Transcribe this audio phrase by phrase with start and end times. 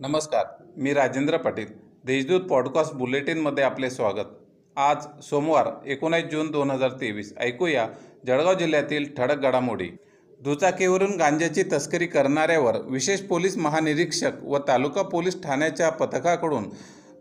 [0.00, 0.44] नमस्कार
[0.76, 1.66] मी राजेंद्र पाटील
[2.04, 4.28] देशदूत पॉडकास्ट बुलेटिनमध्ये आपले स्वागत.
[4.76, 7.86] आज सोमवार एकोणीस जून दोन हजार तेवीस ऐकूया
[8.26, 9.88] जळगाव जिल्ह्यातील ठळक घडामोडी.
[10.40, 16.68] दुचाकीवरून गांजाची तस्करी करणाऱ्यावर विशेष पोलीस महानिरीक्षक व तालुका पोलीस ठाण्याच्या पथकाकडून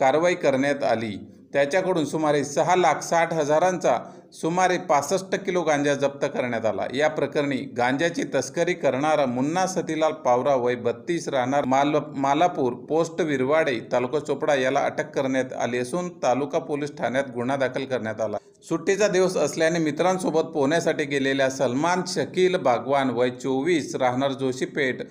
[0.00, 1.18] कारवाई करण्यात आली.
[1.56, 3.96] त्याच्याकडून सुमारे सहा लाख साठ हजारांचा
[4.32, 6.86] सुमारे पासष्ट किलो गांजा जप्त करण्यात आला.
[6.94, 13.78] या प्रकरणी गांजाची तस्करी करणारा मुन्ना सतीलाल पावरा वय बत्तीस राहणार माल मालापूर पोस्ट विरवाडे
[13.92, 18.36] तालुका चोपडा याला अटक करण्यात आली असून तालुका पोलीस ठाण्यात गुन्हा दाखल करण्यात आला.
[18.68, 25.02] सुट्टीचा दिवस असल्याने मित्रांसोबत पोहण्यासाठी गेलेल्या सलमान शकील बागवान वय चोवीस राहणार जोशीपेठ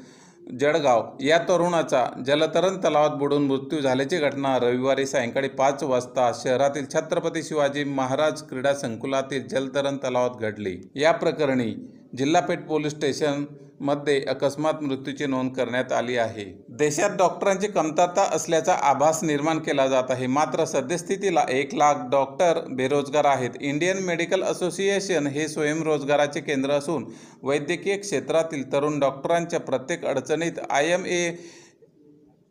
[0.59, 7.43] जळगाव या तरुणाचा जलतरण तलावात बुडून मृत्यू झाल्याची घटना रविवारी सायंकाळी पाच वाजता शहरातील छत्रपती
[7.43, 10.77] शिवाजी महाराज क्रीडा संकुलातील जलतरण तलावात घडली.
[10.95, 11.73] या प्रकरणी
[12.17, 13.43] जिल्हापेठ पोलीस स्टेशन
[13.79, 16.43] मध्ये अकस्मात मृत्यूची नोंद करण्यात आली आहे.
[16.69, 20.27] देशात डॉक्टरांची कमतरता असल्याचा आभास निर्माण केला जात आहे.
[20.27, 23.49] मात्र सद्यस्थितीला एक लाख डॉक्टर बेरोजगार आहेत.
[23.61, 27.05] इंडियन मेडिकल असोसिएशन हे स्वयंरोजगाराचे केंद्र असून
[27.43, 31.31] वैद्यकीय क्षेत्रातील तरुण डॉक्टरांच्या प्रत्येक अडचणीत आय एम ए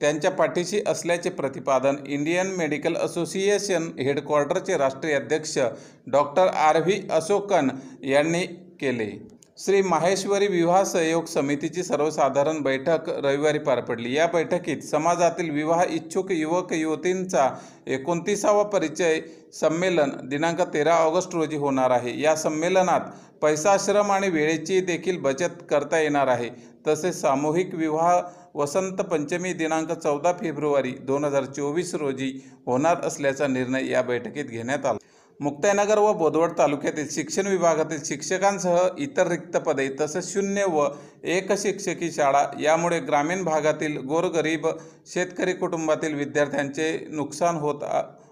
[0.00, 5.58] त्यांच्या पाठीशी असल्याचे प्रतिपादन इंडियन मेडिकल असोसिएशन हेडक्वार्टरचे राष्ट्रीय अध्यक्ष
[6.06, 7.68] डॉक्टर आर व्ही अशोकन
[8.04, 8.44] यांनी
[8.80, 9.10] केले.
[9.58, 14.16] श्री माहेश्वरी विवाह सहयोग समितीची सर्वसाधारण बैठक रविवारी पार पडली.
[14.16, 17.48] या बैठकीत समाजातील विवाह इच्छुक युवक युवतींचा
[17.86, 19.20] एकोणतीसावा परिचय
[19.60, 22.20] संमेलन दिनांक तेरा ऑगस्ट रोजी होणार आहे.
[22.20, 23.00] या संमेलनात
[23.42, 26.50] पैसा श्रम आणि वेळेची देखील बचत करता येणार आहे.
[26.86, 28.20] तसेच सामूहिक विवाह
[28.54, 32.32] वसंत पंचमी दिनांक चौदा फेब्रुवारी दोन हजार चोवीस रोजी
[32.66, 34.98] होणार असल्याचा निर्णय या बैठकीत घेण्यात आला.
[35.40, 40.86] मुक्ताईनगर व बोदवड तालुक्यातील शिक्षण विभागातील शिक्षकांसह इतर रिक्त पदे तसेच शून्य व
[41.24, 44.66] एक शिक्षकी शाळा यामुळे ग्रामीण भागातील गोरगरीब
[45.06, 47.82] शेतकरी कुटुंबातील विद्यार्थ्यांचे नुकसान होत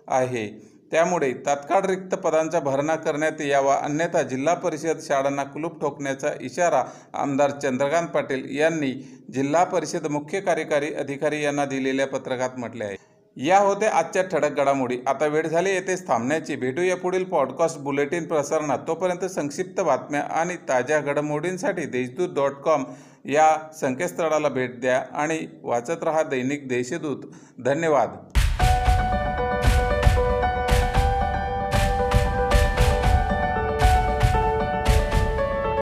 [0.08, 0.48] आहे.
[0.92, 6.82] त्यामुळे तात्काळ रिक्त पदांचा भरणा करण्यात यावा अन्यथा जिल्हा परिषद शाळांना कुलूप ठोकण्याचा इशारा
[7.14, 8.92] आमदार चंद्रकांत पाटील यांनी
[9.34, 12.96] जिल्हा परिषद मुख्य कार्यकारी अधिकारी यांना दिलेल्या पत्रकात म्हटले आहे.
[13.36, 14.98] या होत्या आजच्या ठळक घडामोडी.
[15.06, 16.56] आता वेळ झाली येथेच थांबण्याची.
[16.56, 18.78] भेटूया पुढील पॉडकास्ट बुलेटिन प्रसारणात.
[18.88, 22.84] तोपर्यंत संक्षिप्त बातम्या आणि ताज्या घडामोडींसाठी देशदूत डॉट कॉम
[23.24, 27.22] या संकेतस्थळाला भेट द्या आणि वाचत रहा दैनिक देशदूत.
[27.64, 28.31] धन्यवाद.